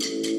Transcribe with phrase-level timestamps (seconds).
[0.00, 0.29] thank you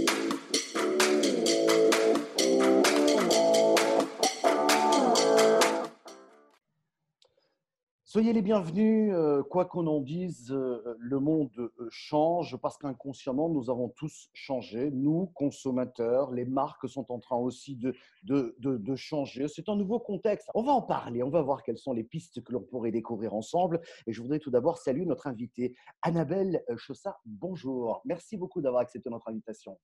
[8.21, 13.49] Soyez les bienvenus, euh, quoi qu'on en dise, euh, le monde euh, change parce qu'inconsciemment,
[13.49, 14.91] nous avons tous changé.
[14.91, 19.47] Nous, consommateurs, les marques sont en train aussi de, de, de, changer.
[19.47, 20.51] C'est un nouveau contexte.
[20.53, 23.33] On va en parler, on va voir quelles sont les pistes que l'on pourrait découvrir
[23.33, 23.81] ensemble.
[24.05, 27.17] Et je voudrais tout d'abord saluer notre invitée, Annabelle Chossat.
[27.25, 29.79] Bonjour, merci beaucoup d'avoir accepté notre invitation.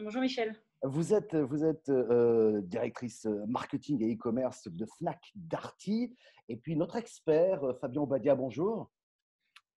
[0.00, 0.56] Bonjour Michel.
[0.82, 6.16] Vous êtes, vous êtes euh, directrice marketing et e-commerce de Fnac Darty.
[6.48, 8.90] Et puis notre expert, euh, Fabien Obadia, bonjour.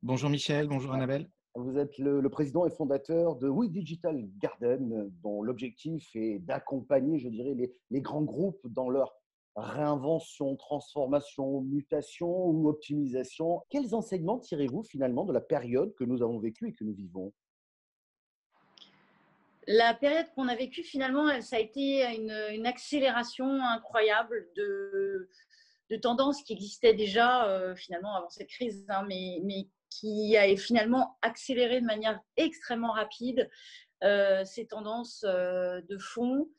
[0.01, 1.29] Bonjour Michel, bonjour Annabelle.
[1.55, 7.27] Vous êtes le, président et fondateur de We Digital Garden, dont l'objectif est d'accompagner, je
[7.27, 9.15] dirais, les, les, grands groupes dans leur
[9.55, 13.61] réinvention, transformation, mutation ou optimisation.
[13.69, 17.33] Quels enseignements tirez-vous finalement de la période que nous avons vécue et que nous vivons?
[19.67, 25.29] La période qu'on a vécue, finalement, ça a été une, accélération incroyable de,
[26.01, 31.79] tendances qui existaient déjà, euh, finalement, avant cette crise, hein, mais, qui a finalement accéléré
[31.79, 33.49] de manière extrêmement rapide
[34.03, 36.49] euh, ces tendances euh, de fond.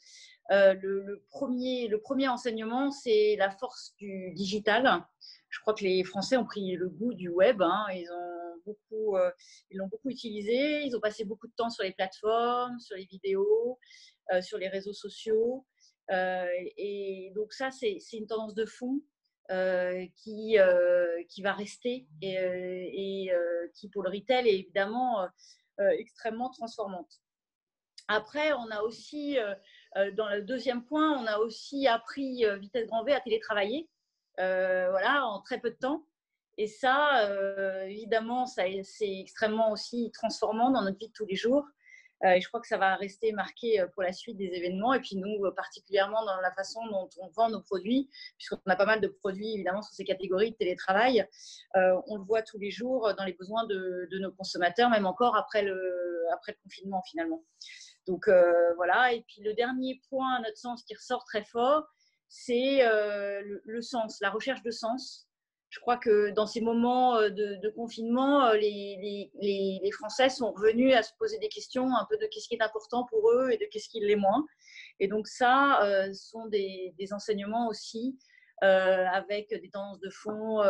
[0.49, 5.05] Le, premier, le premier enseignement, c'est la force du digital.
[5.49, 7.61] Je crois que les Français ont pris le goût du web.
[7.63, 9.31] Hein, ils ont beaucoup, euh,
[9.71, 10.83] ils l'ont beaucoup utilisé.
[10.83, 13.79] Ils ont passé beaucoup de temps sur les plateformes, sur les vidéos,
[14.33, 15.65] euh, sur les réseaux sociaux.
[16.11, 19.01] Euh, et donc ça, c'est une tendance de fond
[20.17, 20.57] qui,
[21.29, 23.31] qui va rester et,
[23.75, 25.29] qui, pour le retail, est évidemment
[25.79, 27.21] extrêmement transformante.
[28.09, 29.37] Après, on a aussi,
[29.95, 33.89] dans le deuxième point, on a aussi appris vitesse grand V à télétravailler,
[34.37, 36.05] voilà, en très peu de temps.
[36.59, 41.67] Et ça, euh, évidemment, c'est extrêmement aussi transformant dans notre vie de tous les jours.
[42.25, 44.95] Euh, et je crois que ça va rester marqué euh, pour la suite des événements.
[44.95, 48.87] Et puis nous, particulièrement dans la façon dont on vend nos produits, puisqu'on a pas
[48.87, 51.29] mal de produits évidemment sur ces catégories de télétravail.
[51.75, 55.63] on le voit tous les jours dans les besoins de, nos consommateurs, même encore après
[55.63, 57.45] le, après le confinement finalement.
[58.07, 58.31] Donc
[58.77, 59.13] voilà.
[59.13, 61.87] Et puis le dernier point, à notre sens, qui ressort très fort,
[62.29, 65.27] c'est le, sens, la recherche de sens
[65.71, 71.03] je crois que dans ces moments euh, de, confinement, euh, les, Français sont revenus à
[71.03, 73.67] se poser des questions un peu de qu'est-ce qui est important pour eux et de
[73.71, 74.45] qu'est-ce qui l'est moins.
[75.01, 78.19] Et donc ça, euh, sont des, enseignements aussi
[78.63, 80.63] avec des tendances de fond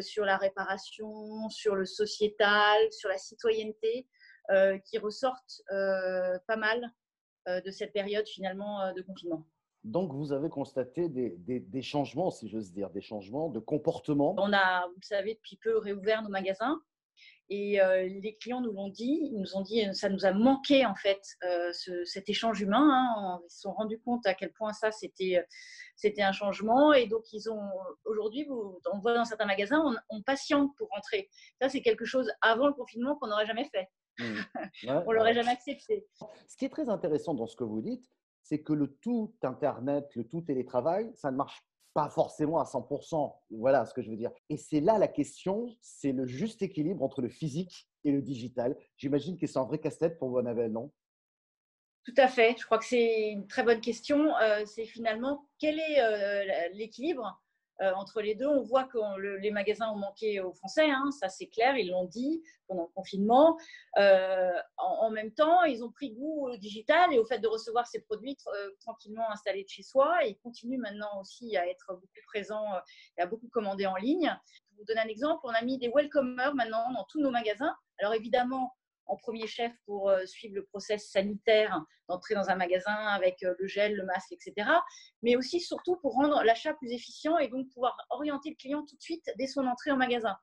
[0.00, 4.08] sur la réparation, sur le sociétal, sur la citoyenneté,
[4.84, 6.90] qui ressortent pas mal
[7.46, 9.46] de cette période finalement de confinement.
[9.84, 14.34] Donc, vous avez constaté des, changements, si j'ose dire, des changements de comportement.
[14.38, 16.80] On a, vous savez, depuis peu réouvert nos magasins.
[17.48, 20.86] Et euh, les clients nous l'ont dit, ils nous ont dit, ça nous a manqué
[20.86, 21.70] en fait euh,
[22.04, 22.88] cet échange humain.
[22.90, 23.40] Hein.
[23.44, 25.44] Ils se sont rendus compte à quel point ça c'était
[25.94, 26.94] c'était un changement.
[26.94, 27.68] Et donc ils ont
[28.06, 31.28] aujourd'hui, on voit dans certains magasins, on, patiente pour rentrer.
[31.60, 33.88] Ça c'est quelque chose avant le confinement qu'on n'aurait jamais fait.
[34.18, 34.40] Mmh.
[35.06, 36.06] on l'aurait jamais accepté.
[36.46, 38.08] Ce qui est très intéressant dans ce que vous dites,
[38.42, 41.64] c'est que le tout Internet, le tout télétravail, ça ne marche
[41.94, 43.34] pas forcément à 100%.
[43.50, 44.30] Voilà ce que je veux dire.
[44.48, 48.76] Et c'est là la question, c'est le juste équilibre entre le physique et le digital.
[48.96, 50.90] J'imagine que c'est un vrai casse-tête pour vous, Annabelle, non?
[52.04, 52.56] Tout à fait.
[52.58, 54.36] Je crois que c'est une très bonne question.
[54.38, 57.40] Euh, c'est finalement quel est euh, l'équilibre
[57.80, 58.98] euh, entre les deux, on voit que
[59.38, 62.88] les magasins ont manqué aux Français, hein, ça c'est clair, ils l'ont dit pendant le
[62.94, 63.58] confinement.
[63.98, 67.86] Euh, en, même temps, ils ont pris goût au digital et au fait de recevoir
[67.86, 72.06] ces produits euh, tranquillement installés de chez soi ils continuent maintenant aussi à être beaucoup
[72.26, 72.66] présents
[73.18, 74.34] et à beaucoup commander en ligne.
[74.68, 77.74] Pour vous donner un exemple, on a mis des welcomers maintenant dans tous nos magasins.
[77.98, 78.72] Alors évidemment,
[79.12, 83.54] en premier chef pour euh, suivre le process sanitaire d'entrer dans un magasin avec euh,
[83.58, 84.68] le gel, le masque, etc.
[85.22, 88.96] Mais aussi, surtout, pour rendre l'achat plus efficient et donc pouvoir orienter le client tout
[88.96, 90.34] de suite dès son entrée en magasin.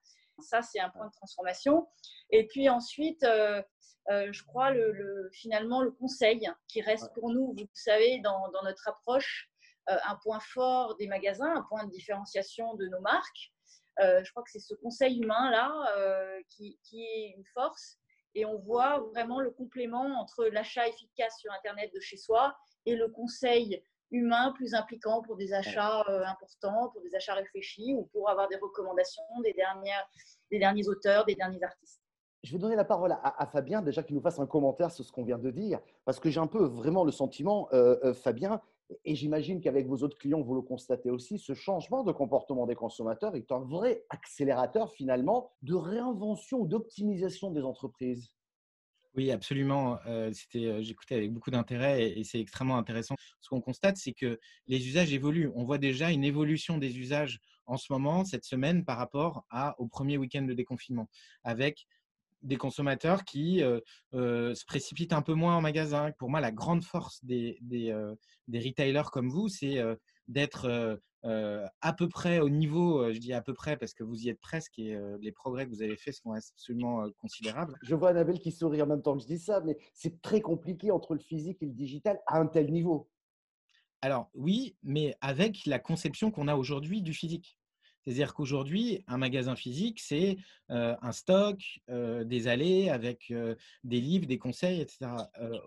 [0.41, 1.87] Ça, c'est un point de transformation.
[2.29, 3.61] Et puis ensuite, euh,
[4.07, 9.49] je crois, le, finalement, le conseil qui reste pour nous, vous savez, dans, notre approche,
[9.87, 13.51] un point fort des magasins, un point de différenciation de nos marques.
[13.97, 17.99] je crois que c'est ce conseil humain-là qui, qui, est une force
[18.39, 22.55] et on voit vraiment le complément entre l'achat efficace sur Internet de chez soi
[22.85, 27.93] et le conseil humain plus impliquant pour des achats euh, importants, pour des achats réfléchis
[27.93, 30.09] ou pour avoir des recommandations des, dernières,
[30.49, 32.01] des derniers auteurs, des derniers artistes.
[32.43, 35.11] Je vais donner la parole à, Fabien, déjà qu'il nous fasse un commentaire sur ce
[35.11, 38.61] qu'on vient de dire, parce que j'ai un peu vraiment le sentiment, euh, euh, Fabien,
[39.05, 42.75] et j'imagine qu'avec vos autres clients, vous le constatez aussi, ce changement de comportement des
[42.75, 48.33] consommateurs est un vrai accélérateur finalement de réinvention ou d'optimisation des entreprises.
[49.15, 49.97] Oui, absolument.
[50.31, 53.15] C'était, j'écoutais avec beaucoup d'intérêt et, c'est extrêmement intéressant.
[53.41, 55.51] Ce qu'on constate, c'est que les usages évoluent.
[55.55, 59.45] On voit déjà une évolution des usages en ce moment, cette semaine, par rapport
[59.77, 61.09] au premier week-end de déconfinement,
[61.43, 61.85] avec
[62.41, 63.61] des consommateurs qui
[64.13, 66.11] se précipitent un peu moins en magasin.
[66.17, 67.93] Pour moi, la grande force des, des,
[68.47, 69.77] des retailers comme vous, c'est
[70.27, 74.29] d'être à peu près au niveau, je dis à peu près parce que vous y
[74.29, 77.77] êtes presque et les progrès que vous avez faits sont absolument considérables.
[77.83, 80.39] Je vois Annabelle qui sourit en même temps que je dis ça, mais c'est très
[80.39, 83.09] compliqué entre le physique et le digital à un tel niveau.
[84.01, 87.58] Alors oui, mais avec la conception qu'on a aujourd'hui du physique.
[88.03, 90.37] C'est-à-dire qu'aujourd'hui, un magasin physique, c'est
[90.69, 91.59] un stock,
[91.89, 93.33] des allées avec
[93.83, 95.11] des livres, des conseils, etc.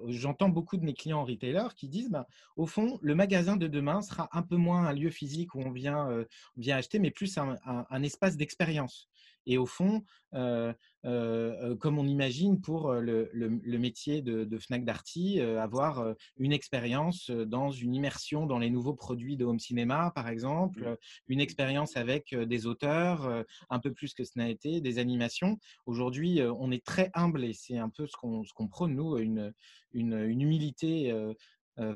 [0.09, 2.27] J'entends beaucoup de mes clients retailers qui disent, bah,
[2.57, 5.71] au fond, le magasin de demain sera un peu moins un lieu physique où on
[5.71, 6.25] vient,
[6.57, 9.09] vient acheter, mais plus un espace d'expérience.
[9.47, 10.05] Et au fond,
[10.35, 10.73] euh,
[11.05, 13.31] euh, comme on imagine pour le,
[13.79, 19.37] métier de, Fnac Darty, euh, avoir une expérience dans une immersion dans les nouveaux produits
[19.37, 20.97] de home cinéma, par exemple, mmh.
[21.29, 25.59] une expérience avec des auteurs, un peu plus que ce n'a été, des animations.
[25.87, 29.53] Aujourd'hui, on est très humble et c'est un peu ce qu'on prône, nous, une,
[29.93, 31.13] une, une humilité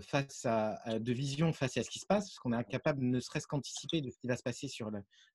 [0.00, 3.20] face à, de vision face à ce qui se passe, parce qu'on est incapable ne
[3.20, 4.90] serait-ce qu'anticiper de ce qui va se passer sur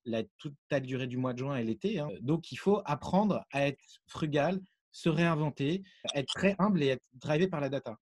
[0.05, 1.99] la, toute la durée du mois de juin et l'été.
[1.99, 2.09] Hein.
[2.21, 4.59] Donc, il faut apprendre à être frugal,
[4.91, 5.83] se réinventer,
[6.15, 7.97] être très humble et être drivé par la data.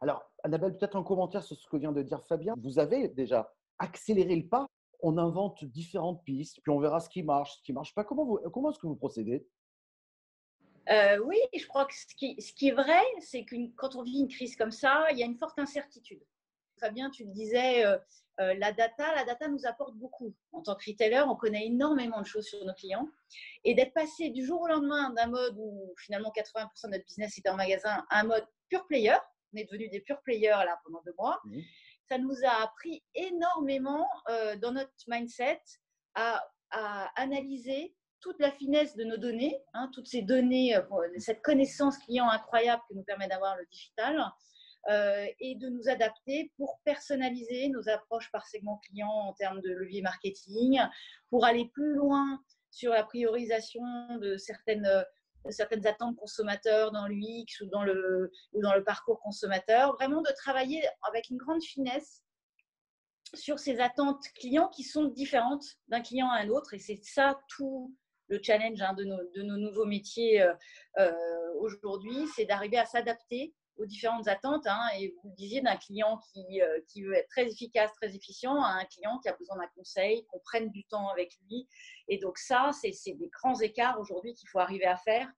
[0.00, 2.54] Alors, Annabelle, peut-être un commentaire sur ce que vient de dire Fabien.
[2.62, 4.66] Vous avez déjà accéléré le pas.
[5.02, 8.04] On invente différentes pistes, puis on verra ce qui marche, ce qui ne marche pas.
[8.04, 9.46] Comment, comment est-ce que vous procédez?
[10.88, 14.02] Euh, oui, je crois que ce qui, ce qui est vrai, c'est que quand on
[14.02, 16.22] vit une crise comme ça, il y a une forte incertitude.
[16.78, 17.98] Fabien, tu le disais, euh,
[18.40, 20.34] euh, la data, la data nous apporte beaucoup.
[20.52, 23.08] En tant que retailer, on connaît énormément de choses sur nos clients.
[23.64, 27.36] Et d'être passé du jour au lendemain d'un mode où finalement 80% de notre business
[27.36, 29.16] était en magasin à un mode pure player,
[29.52, 31.40] on est devenu des pure players là pendant deux mois,
[32.08, 34.08] ça nous a appris énormément
[34.62, 35.60] dans notre mindset
[36.14, 40.82] à, à analyser toute la finesse de nos données, hein, toutes ces données, euh,
[41.18, 44.22] cette connaissance client incroyable que nous permet d'avoir le digital,
[44.88, 49.70] euh, et de nous adapter pour personnaliser nos approches par segment client en termes de
[49.70, 50.80] levier marketing,
[51.28, 53.82] pour aller plus loin sur la priorisation
[54.20, 54.88] de certaines,
[55.50, 59.92] certaines attentes consommateurs dans l'UX ou, dans le, ou dans le parcours consommateur.
[59.94, 62.22] Vraiment de travailler avec une grande finesse
[63.34, 66.74] sur ces attentes clients qui sont différentes d'un client à un autre.
[66.74, 67.94] Et c'est ça tout,
[68.30, 69.04] le challenge hein, de,
[69.42, 70.54] nos, nouveaux métiers euh,
[70.98, 71.12] euh,
[71.58, 74.66] aujourd'hui, c'est d'arriver à s'adapter aux différentes attentes.
[74.66, 78.14] Hein, et vous le disiez, d'un client qui, euh, qui, veut être très efficace, très
[78.14, 81.68] efficient, à un client qui a besoin d'un conseil, qu'on prenne du temps avec lui.
[82.08, 85.28] Et donc ça, c'est des grands écarts aujourd'hui qu'il faut arriver à faire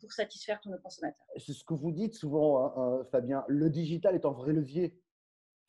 [0.00, 1.24] pour satisfaire tous nos consommateurs.
[1.36, 3.44] C'est ce que vous dites souvent, hein, Fabien.
[3.46, 5.00] Le digital est un vrai levier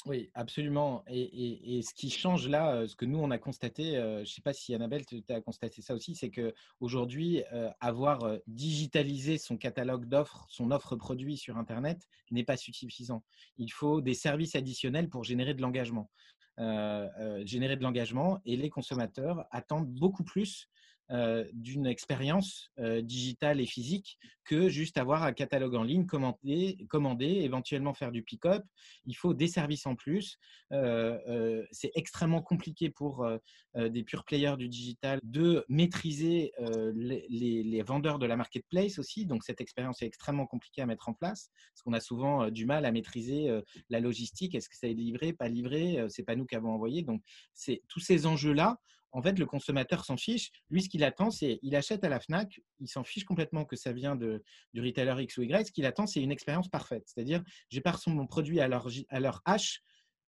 [0.06, 1.03] oui, absolument.
[1.07, 4.53] Et, ce qui change là, ce que nous, on a constaté, je ne sais pas
[4.53, 7.44] si Annabelle, tu constaté ça aussi, c'est qu'aujourd'hui,
[7.80, 13.24] avoir digitalisé son catalogue d'offres, son offre produit sur Internet n'est pas suffisant.
[13.57, 16.09] Il faut des services additionnels pour générer de l'engagement.
[16.57, 20.68] générer de l'engagement et les consommateurs attendent beaucoup plus
[21.12, 26.86] euh, d'une expérience euh, digitale et physique que juste avoir un catalogue en ligne, commander,
[26.90, 28.63] commander éventuellement faire du pick-up.
[29.06, 30.38] Il faut des services en plus.
[30.72, 33.27] Euh, c'est extrêmement compliqué pour
[33.75, 36.51] des pure players du digital de maîtriser
[36.94, 37.25] les,
[37.63, 39.25] les, vendeurs de la marketplace aussi.
[39.25, 42.65] Donc, cette expérience est extrêmement compliquée à mettre en place parce qu'on a souvent du
[42.65, 43.50] mal à maîtriser
[43.89, 44.56] la logistique.
[44.56, 46.03] Est-ce que ça est livré, pas livré?
[46.10, 47.03] C'est pas nous qui avons envoyé.
[47.03, 47.22] Donc,
[47.53, 48.80] c'est tous ces enjeux-là
[49.12, 50.51] en fait, le consommateur s'en fiche.
[50.70, 53.75] Lui, ce qu'il attend, c'est il achète à la FNAC, il s'en fiche complètement que
[53.75, 55.68] ça vient de, du retailer X ou Y.
[55.68, 57.03] Ce qu'il attend, c'est une expérience parfaite.
[57.06, 59.80] C'est-à-dire, j'ai pas mon produit à leur, à leur H,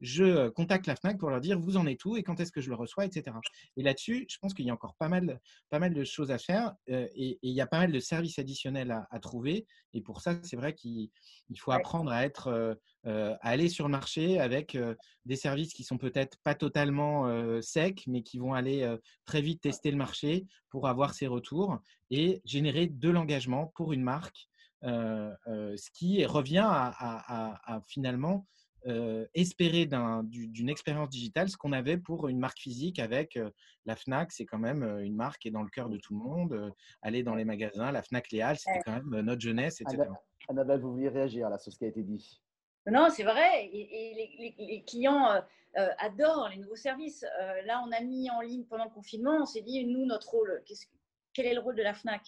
[0.00, 2.60] je contacte la FNAC pour leur dire vous en êtes où et quand est-ce que
[2.60, 3.36] je le reçois, etc.
[3.76, 6.38] Et là-dessus, je pense qu'il y a encore pas mal, pas mal de choses à
[6.38, 9.66] faire euh, et, il y a pas mal de services additionnels à, trouver.
[9.92, 11.10] Et pour ça, c'est vrai qu'il
[11.58, 12.74] faut apprendre à être, euh,
[13.06, 14.78] euh, à aller sur le marché avec
[15.26, 19.90] des services qui sont peut-être pas totalement secs, mais qui vont aller très vite tester
[19.90, 21.78] le marché pour avoir ses retours
[22.10, 24.48] et générer de l'engagement pour une marque.
[24.82, 28.46] ce qui revient à finalement
[28.86, 33.50] euh, espérer d'une expérience digitale ce qu'on avait pour une marque physique avec euh,
[33.84, 36.14] la FNAC, c'est quand même euh, une marque qui est dans le cœur de tout
[36.14, 36.72] le monde.
[37.02, 40.04] aller dans les magasins, la FNAC Léal, c'était quand même notre jeunesse, etc.
[40.48, 42.40] Annabelle, vous vouliez réagir là, sur ce qui a été dit
[42.86, 43.66] Non, c'est vrai.
[43.66, 45.42] Et, les, clients
[45.74, 47.24] adorent les nouveaux services.
[47.66, 50.64] là, on a mis en ligne pendant le confinement, on s'est dit, nous, notre rôle,
[51.34, 52.22] quel est le rôle de la FNAC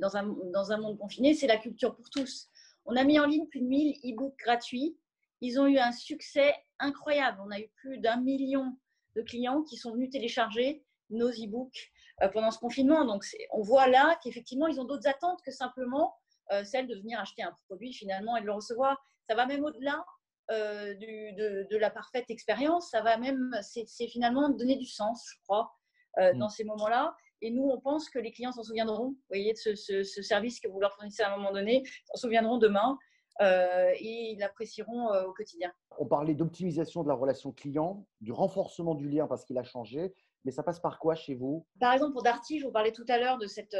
[0.00, 2.48] dans un, dans un monde confiné, c'est la culture pour tous.
[2.84, 4.96] On a mis en ligne plus de 1000 e-books gratuits.
[5.40, 7.38] Ils ont eu un succès incroyable.
[7.44, 8.76] On a eu plus d'un million
[9.14, 13.04] de clients qui sont venus télécharger nos e-books euh, pendant ce confinement.
[13.04, 16.14] Donc, on voit là qu'effectivement, ils ont d'autres attentes que simplement
[16.52, 19.02] euh, celle de venir acheter un produit finalement et de le recevoir.
[19.28, 20.04] Ça va même au-delà
[20.50, 22.90] euh, de, la parfaite expérience.
[22.90, 25.72] Ça va même, c'est finalement donner du sens, je crois,
[26.16, 26.38] mm.
[26.38, 27.14] dans ces moments-là.
[27.42, 30.68] Et nous, on pense que les clients s'en souviendront, vous voyez, de ce, service que
[30.68, 32.98] vous leur fournissez à un moment donné, s'en souviendront demain
[33.40, 35.72] et ils l'apprécieront au quotidien.
[35.98, 40.14] On parlait d'optimisation de la relation client, du renforcement du lien parce qu'il a changé,
[40.44, 41.66] mais ça passe par quoi chez vous?
[41.80, 43.76] Par exemple, pour Darty, je vous parlais tout à l'heure de, cette,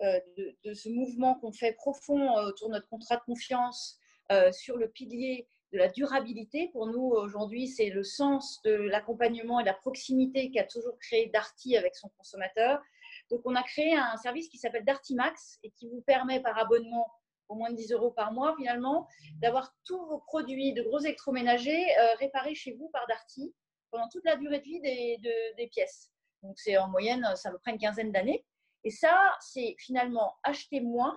[0.00, 3.98] de, ce mouvement qu'on fait profond autour de notre contrat de confiance
[4.52, 6.68] sur le pilier de la durabilité.
[6.72, 11.28] Pour nous, aujourd'hui, c'est le sens de l'accompagnement et de la proximité qu'a toujours créé
[11.32, 12.80] Darty avec son consommateur.
[13.30, 16.56] Donc, on a créé un service qui s'appelle Darty Max et qui vous permet par
[16.58, 17.10] abonnement
[17.48, 19.06] au moins de 10 euros par mois finalement,
[19.40, 23.54] d'avoir tous vos produits de gros électroménagers euh, réparés chez vous par Darty
[23.90, 26.12] pendant toute la durée de vie des, pièces.
[26.42, 28.44] Donc, c'est en moyenne, ça me prend une quinzaine d'années.
[28.84, 31.16] Et ça, c'est finalement acheter moins,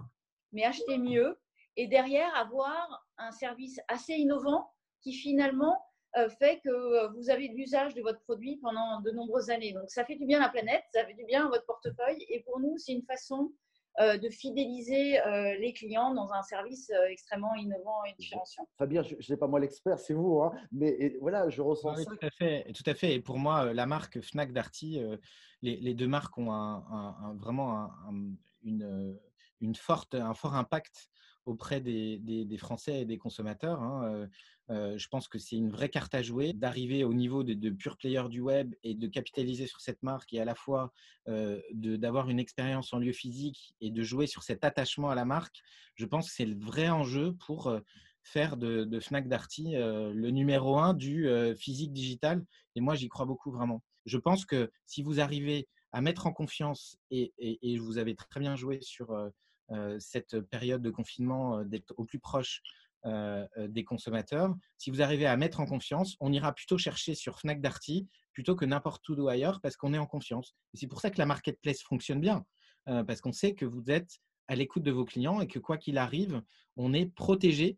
[0.52, 1.40] mais acheter mieux
[1.76, 4.72] et derrière avoir un service assez innovant
[5.02, 5.78] qui finalement
[6.18, 9.74] euh, fait que euh, vous avez de l'usage de votre produit pendant de nombreuses années.
[9.74, 12.26] Donc ça fait du bien à la planète, ça fait du bien à votre portefeuille
[12.30, 13.52] et pour nous c'est une façon
[13.98, 15.20] de fidéliser
[15.60, 18.68] les clients dans un service extrêmement innovant et différenciant.
[18.78, 22.06] Fabien, je ne sais pas moi l'expert, c'est vous, hein, mais voilà, je ressens ça.
[22.06, 23.16] Tout à, fait, tout à fait.
[23.16, 25.02] Et pour moi, la marque Fnac Darty,
[25.62, 27.92] les, deux marques ont un, vraiment
[28.64, 29.18] une,
[29.62, 31.10] une forte, un fort impact
[31.46, 33.82] auprès des, Français et des consommateurs.
[33.82, 34.28] Hein,
[34.70, 37.98] je pense que c'est une vraie carte à jouer d'arriver au niveau de, de pure
[37.98, 40.94] player du web et de capitaliser sur cette marque et à la fois
[41.74, 45.62] d'avoir une expérience en lieu physique et de jouer sur cet attachement à la marque.
[45.96, 47.76] Je pense que c'est le vrai enjeu pour
[48.22, 52.46] faire de, Fnac Darty le numéro un du physique digital.
[52.76, 53.84] Et moi, j'y crois beaucoup vraiment.
[54.06, 58.40] Je pense que si vous arrivez à mettre en confiance et, et vous avez très
[58.40, 59.16] bien joué sur
[60.00, 62.62] cette période de confinement, d'être au plus proche
[63.06, 64.54] des consommateurs.
[64.78, 68.56] Si vous arrivez à mettre en confiance, on ira plutôt chercher sur Fnac Darty plutôt
[68.56, 70.56] que n'importe où ailleurs parce qu'on est en confiance.
[70.74, 72.46] Et c'est pour ça que la marketplace fonctionne bien,
[72.86, 75.98] parce qu'on sait que vous êtes à l'écoute de vos clients et que quoi qu'il
[75.98, 76.42] arrive,
[76.76, 77.78] on est protégé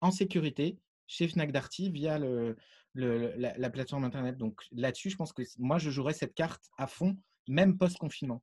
[0.00, 2.56] en sécurité chez Fnac Darty via le,
[2.94, 4.36] la, plateforme Internet.
[4.36, 7.16] Donc là-dessus, je pense que moi, je jouerai cette carte à fond,
[7.48, 8.42] même post-confinement.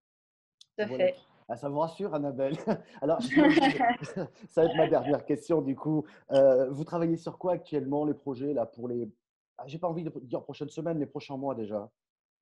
[0.78, 1.16] Tout à fait.
[1.50, 2.58] Ah, ça vous rassure, Annabelle
[3.02, 3.22] Alors,
[4.50, 6.06] ça va être ma dernière question du coup.
[6.32, 9.10] Euh, vous travaillez sur quoi actuellement, les projets là pour les
[9.58, 11.90] ah, J'ai pas envie de dire prochaines semaines, les prochains mois déjà.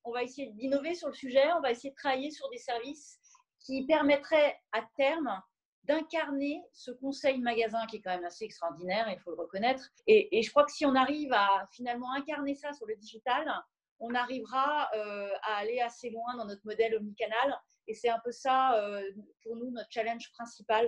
[0.03, 1.51] On va essayer d'innover sur le sujet.
[1.57, 3.19] On va essayer de travailler sur des services
[3.59, 5.41] qui permettraient à terme
[5.83, 9.89] d'incarner ce conseil magasin qui est quand même assez extraordinaire, il faut le reconnaître.
[10.05, 13.51] Et, et, je crois que si on arrive à finalement incarner ça sur le digital,
[14.01, 17.59] on arrivera euh, à aller assez loin dans notre modèle omnicanal.
[17.87, 19.01] Et c'est un peu ça, euh,
[19.43, 20.87] pour nous, notre challenge principal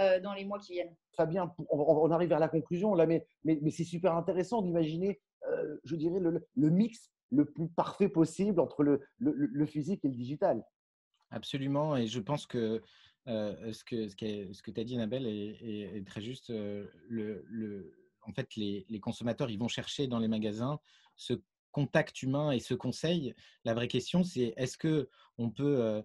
[0.00, 0.94] euh, dans les mois qui viennent.
[1.16, 5.20] Fabien, on, arrive vers la conclusion là, mais, mais, c'est super intéressant d'imaginer,
[5.84, 10.62] je dirais, le, mix le plus parfait possible entre le, le, physique et le digital.
[11.30, 12.80] Absolument, et je pense que
[13.26, 16.50] ce que, ce que tu as dit, Annabelle, est, très juste.
[16.50, 20.78] le, en fait, les, les, consommateurs, ils vont chercher dans les magasins
[21.16, 21.34] ce
[21.72, 23.34] contact humain et ce conseil.
[23.64, 26.02] La vraie question, c'est est-ce que on peut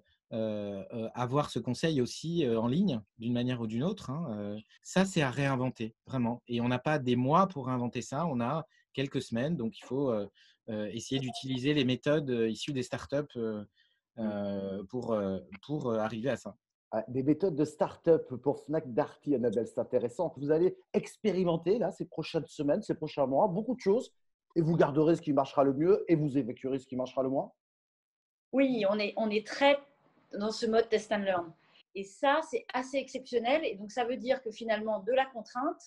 [1.13, 5.29] avoir ce conseil aussi en ligne, d'une manière ou d'une autre hein, Ça, c'est à
[5.29, 6.41] réinventer, vraiment.
[6.47, 9.55] Et on n'a pas des mois pour inventer ça, on a quelques semaines.
[9.55, 10.13] Donc, il faut
[10.67, 13.39] essayer d'utiliser les méthodes issues des startups
[14.17, 14.85] mmh.
[14.89, 15.17] pour,
[15.61, 16.55] pour arriver à ça.
[16.95, 20.31] Ah, des méthodes de start-up pour Fnac Darty, Annabelle, c'est intéressant.
[20.37, 24.13] Vous allez expérimenter là ces prochaines semaines, ces prochains mois, beaucoup de choses
[24.55, 27.29] et vous garderez ce qui marchera le mieux et vous évacuerez ce qui marchera le
[27.29, 27.51] moins?
[28.51, 29.79] Oui, on est, on est très
[30.33, 31.53] dans ce mode test and learn.
[31.95, 33.63] Et ça, c'est assez exceptionnel.
[33.65, 35.81] Et donc, ça veut dire que finalement, de la contrainte,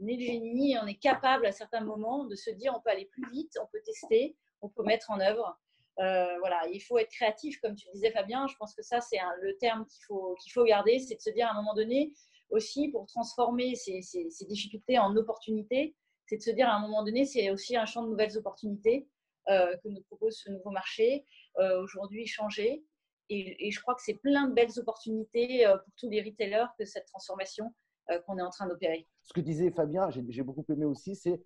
[0.00, 3.06] né le génie, on est capable à certains moments de se dire on peut aller
[3.06, 5.58] plus vite, on peut tester, on peut mettre en œuvre.
[5.98, 8.46] Euh, voilà, il faut être créatif, comme tu disais Fabien.
[8.48, 11.30] Je pense que ça, c'est le terme qu'il faut, qu'il faut garder, c'est de se
[11.30, 12.12] dire à un moment donné
[12.50, 14.00] aussi pour transformer ces,
[14.48, 18.02] difficultés en opportunités, c'est de se dire à un moment donné, c'est aussi un champ
[18.02, 19.08] de nouvelles opportunités
[19.48, 21.24] euh, que nous propose ce nouveau marché.
[21.58, 22.84] Euh, aujourd'hui, changer.
[23.32, 26.84] Et, je crois que c'est plein de belles opportunités euh, pour tous les retailers que
[26.84, 27.72] cette transformation
[28.10, 29.08] euh, qu'on est en train d'opérer.
[29.22, 31.42] Ce que disait Fabien, j'ai beaucoup aimé aussi, c'est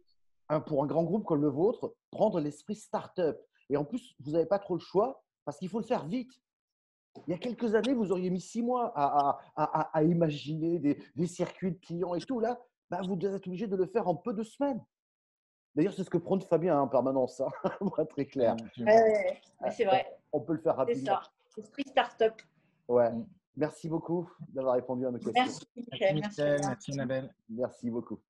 [0.67, 3.41] pour un grand groupe comme le vôtre, prendre l'esprit start-up.
[3.69, 6.31] Et en plus, vous n'avez pas trop le choix parce qu'il faut le faire vite.
[7.27, 11.79] Il y a quelques années, vous auriez mis six mois à, imaginer des, circuits de
[11.79, 12.41] clients et tout.
[12.41, 14.85] Là, bah, vous êtes obligé de le faire en peu de semaines.
[15.75, 17.51] D'ailleurs, c'est ce que prône Fabien hein, en permanence, hein,
[18.11, 18.57] très clair.
[19.71, 20.07] C'est vrai.
[20.33, 21.21] On peut le faire rapidement.
[21.21, 21.23] Ça
[21.57, 22.35] l'esprit start-up.
[22.89, 23.11] Ouais.
[23.57, 25.33] Merci beaucoup d'avoir répondu à nos questions.
[25.35, 26.61] Merci, Michel.
[26.61, 27.35] Merci, Michel.
[27.49, 28.21] Merci beaucoup.